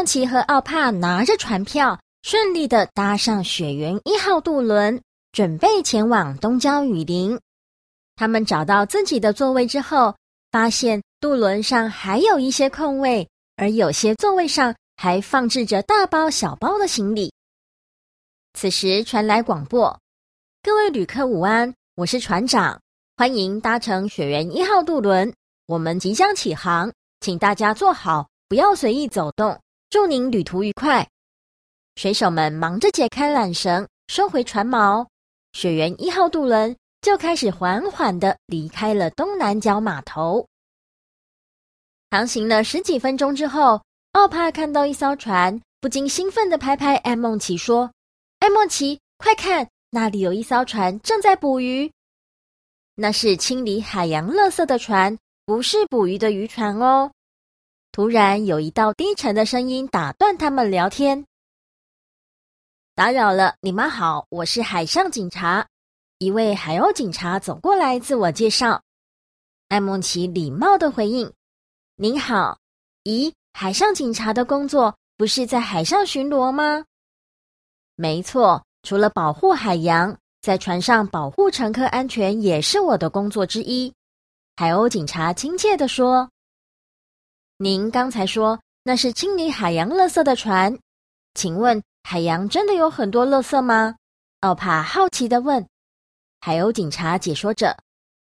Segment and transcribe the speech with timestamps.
[0.00, 7.38] 梦琪和奥帕拿着船票，顺利的搭上雪原一号渡轮，准备前往东郊雨林。
[8.16, 10.16] 他们找到自己的座位之后，
[10.50, 17.30] 发现渡轮上还有一些空位，而有些座位上还放置着大包小包的行李。
[18.54, 20.00] 此时传来广播
[20.64, 22.80] ：“各位旅客午安，我是船长，
[23.18, 25.30] 欢迎搭乘雪原一号渡轮，
[25.66, 26.90] 我们即将起航，
[27.20, 29.60] 请大家坐好，不要随意走动。
[29.90, 31.06] 祝您旅途愉快。”
[31.96, 35.06] 水手们忙着解开缆绳，收回船锚，
[35.52, 40.46] 雪原一号渡轮就开始缓缓地离开了东南角码头。
[42.10, 47.90] 航行了十几分钟之后，奥帕看到一艘船，不禁兴奋地拍拍爱孟奇说。
[48.38, 51.92] 爱孟奇，快看，那里有一艘船正在捕鱼。
[52.94, 57.12] 那是清理海洋垃圾的船，不是捕鱼的渔船哦。
[57.92, 61.26] 突然，有一道低沉的声音打断他们聊天
[62.94, 65.66] ：“打扰了，你们好，我是海上警察。”
[66.18, 68.82] 一位海鸥警察走过来自我介绍。
[69.68, 71.32] 艾梦琪礼貌地回应
[71.96, 72.58] ：“您好，
[73.02, 76.84] 咦，海上警察的工作不是在海上巡逻吗？”
[77.96, 83.92] 没错，除了保护海洋，在船上保护乘客安全也是我的工作之一。
[84.56, 86.30] 海鸥警察亲切地说
[87.62, 90.78] ：“您刚才说那是清理海洋垃圾的船，
[91.34, 93.96] 请问海洋真的有很多垃圾吗？”
[94.40, 95.68] 奥帕好奇地问。
[96.40, 97.76] 海鸥警察解说着：“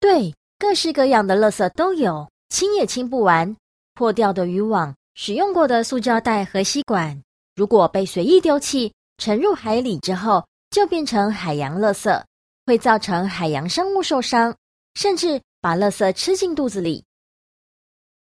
[0.00, 3.56] 对，各式各样的垃圾都有，清也清不完。
[3.94, 7.22] 破掉的渔网、使用过的塑胶袋和吸管，
[7.54, 12.24] 如果被随意丢弃。”沉入海里之后，就变成海洋垃圾，
[12.66, 14.56] 会造成海洋生物受伤，
[14.94, 17.04] 甚至把垃圾吃进肚子里。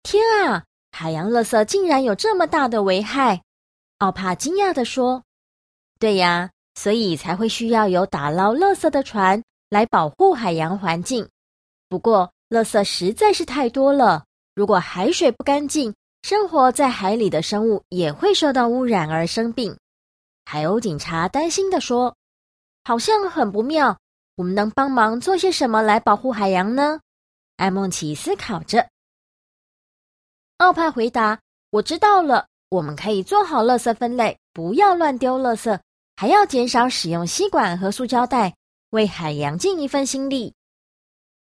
[0.04, 0.66] 天啊，
[1.02, 3.42] 海洋垃圾竟然有这么大的危害！
[4.00, 5.24] 奥帕惊讶地说
[5.98, 11.26] ：“对呀，所以才会需要有打捞垃圾的船来保护海洋环境。
[11.88, 19.74] 不过，垃圾实在是太多了，如果海水不干净，生活在海里的生物也会受到污染而生病。”
[20.44, 22.14] 海鸥警察担心地说
[22.84, 23.98] ：“好像很不妙，
[24.36, 27.00] 我们能帮忙做些什么来保护海洋呢？”
[27.56, 28.86] 艾梦琪思考着。
[30.60, 31.40] 奥帕回答
[31.72, 35.80] ：“我知道了，我们可以做好垃圾分类，不要乱丢垃圾，
[36.18, 38.54] 还要减少使用吸管和塑胶袋，
[38.90, 40.54] 为海洋尽一份心力。”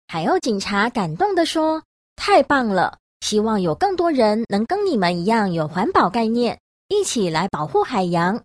[0.07, 1.83] 海鸥警察感动地说
[2.15, 2.97] ：“太棒了！
[3.21, 8.41] 希望有更多人能跟你们一样有环保概念，一起来保护海洋。”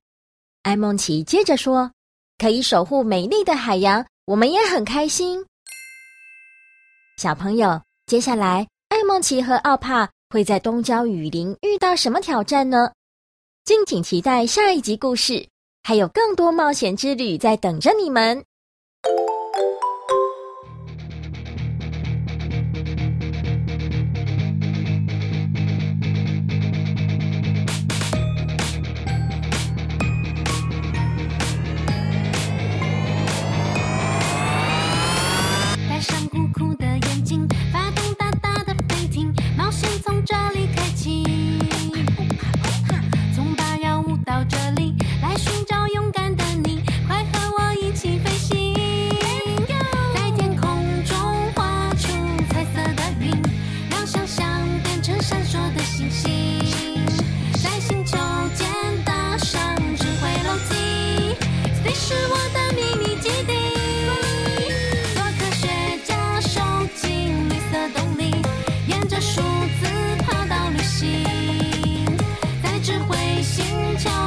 [0.64, 1.92] 艾梦奇接着说
[2.40, 5.46] ：“可以守护美丽的海洋，我们也很开心。”
[7.22, 12.92] 小朋友，接下来艾梦奇和奥帕会在东郊雨林遇到什么挑战呢？
[13.64, 15.48] 敬请期待下一集故事，
[15.84, 18.44] 还有更多冒险之旅在等着你们。
[73.42, 73.66] 心
[73.98, 74.27] 跳。